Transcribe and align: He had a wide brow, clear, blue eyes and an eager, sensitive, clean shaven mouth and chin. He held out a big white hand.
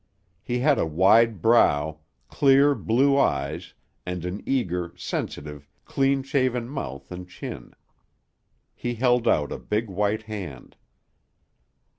He 0.41 0.57
had 0.61 0.79
a 0.79 0.85
wide 0.87 1.43
brow, 1.43 1.99
clear, 2.27 2.73
blue 2.73 3.19
eyes 3.19 3.75
and 4.03 4.25
an 4.25 4.41
eager, 4.47 4.95
sensitive, 4.97 5.69
clean 5.85 6.23
shaven 6.23 6.67
mouth 6.67 7.11
and 7.11 7.29
chin. 7.29 7.75
He 8.73 8.95
held 8.95 9.27
out 9.27 9.51
a 9.51 9.59
big 9.59 9.89
white 9.91 10.23
hand. 10.23 10.75